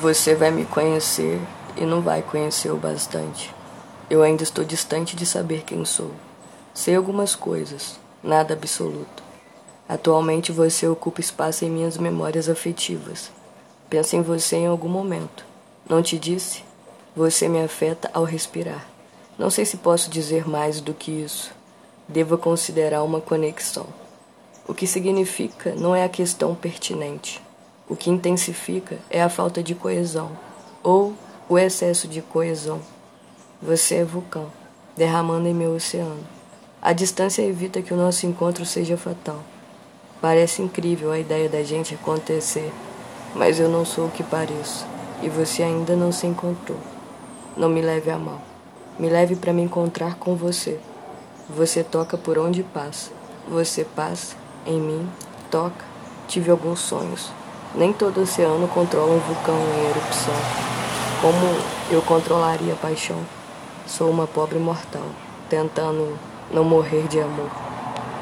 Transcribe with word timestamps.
Você 0.00 0.34
vai 0.34 0.50
me 0.50 0.66
conhecer 0.66 1.40
e 1.74 1.86
não 1.86 2.02
vai 2.02 2.20
conhecer 2.20 2.70
o 2.70 2.76
bastante. 2.76 3.54
Eu 4.10 4.22
ainda 4.22 4.42
estou 4.42 4.62
distante 4.62 5.16
de 5.16 5.24
saber 5.24 5.62
quem 5.62 5.86
sou. 5.86 6.10
Sei 6.74 6.94
algumas 6.94 7.34
coisas, 7.34 7.98
nada 8.22 8.52
absoluto. 8.52 9.22
Atualmente 9.88 10.52
você 10.52 10.86
ocupa 10.86 11.22
espaço 11.22 11.64
em 11.64 11.70
minhas 11.70 11.96
memórias 11.96 12.46
afetivas. 12.46 13.30
Penso 13.88 14.16
em 14.16 14.22
você 14.22 14.56
em 14.56 14.66
algum 14.66 14.88
momento. 14.88 15.46
Não 15.88 16.02
te 16.02 16.18
disse? 16.18 16.62
Você 17.16 17.48
me 17.48 17.62
afeta 17.62 18.10
ao 18.12 18.24
respirar. 18.24 18.86
Não 19.38 19.48
sei 19.48 19.64
se 19.64 19.78
posso 19.78 20.10
dizer 20.10 20.46
mais 20.46 20.78
do 20.78 20.92
que 20.92 21.10
isso. 21.10 21.52
Devo 22.06 22.36
considerar 22.36 23.02
uma 23.02 23.22
conexão. 23.22 23.86
O 24.68 24.74
que 24.74 24.86
significa 24.86 25.74
não 25.74 25.96
é 25.96 26.04
a 26.04 26.08
questão 26.08 26.54
pertinente. 26.54 27.40
O 27.88 27.94
que 27.94 28.10
intensifica 28.10 28.98
é 29.08 29.22
a 29.22 29.28
falta 29.28 29.62
de 29.62 29.72
coesão, 29.72 30.32
ou 30.82 31.14
o 31.48 31.56
excesso 31.56 32.08
de 32.08 32.20
coesão. 32.20 32.80
Você 33.62 33.96
é 33.96 34.04
vulcão, 34.04 34.50
derramando 34.96 35.46
em 35.46 35.54
meu 35.54 35.72
oceano. 35.72 36.26
A 36.82 36.92
distância 36.92 37.42
evita 37.42 37.80
que 37.80 37.94
o 37.94 37.96
nosso 37.96 38.26
encontro 38.26 38.66
seja 38.66 38.96
fatal. 38.96 39.40
Parece 40.20 40.62
incrível 40.62 41.12
a 41.12 41.18
ideia 41.18 41.48
da 41.48 41.62
gente 41.62 41.94
acontecer, 41.94 42.72
mas 43.36 43.60
eu 43.60 43.68
não 43.68 43.84
sou 43.84 44.06
o 44.06 44.10
que 44.10 44.24
pareço, 44.24 44.84
e 45.22 45.28
você 45.28 45.62
ainda 45.62 45.94
não 45.94 46.10
se 46.10 46.26
encontrou. 46.26 46.78
Não 47.56 47.68
me 47.68 47.80
leve 47.80 48.10
a 48.10 48.18
mal. 48.18 48.42
Me 48.98 49.08
leve 49.08 49.36
para 49.36 49.52
me 49.52 49.62
encontrar 49.62 50.16
com 50.16 50.34
você. 50.34 50.80
Você 51.48 51.84
toca 51.84 52.18
por 52.18 52.36
onde 52.36 52.64
passa. 52.64 53.12
Você 53.48 53.84
passa 53.84 54.34
em 54.66 54.80
mim, 54.80 55.08
toca. 55.52 55.84
Tive 56.26 56.50
alguns 56.50 56.80
sonhos. 56.80 57.30
Nem 57.76 57.92
todo 57.92 58.22
oceano 58.22 58.66
controla 58.68 59.12
um 59.12 59.18
vulcão 59.18 59.54
em 59.54 59.90
erupção. 59.90 60.34
Como 61.20 61.60
eu 61.90 62.00
controlaria 62.00 62.72
a 62.72 62.76
paixão? 62.76 63.18
Sou 63.86 64.08
uma 64.08 64.26
pobre 64.26 64.58
mortal, 64.58 65.04
tentando 65.50 66.18
não 66.50 66.64
morrer 66.64 67.06
de 67.06 67.20
amor. 67.20 67.65